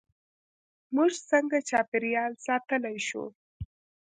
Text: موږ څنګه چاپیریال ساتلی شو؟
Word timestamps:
موږ 0.95 1.11
څنګه 1.29 1.57
چاپیریال 1.69 2.31
ساتلی 2.45 2.97
شو؟ 3.07 3.23